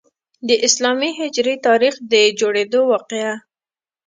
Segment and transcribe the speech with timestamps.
[0.47, 3.35] د اسلامي هجري تاریخ د جوړیدو واقعه.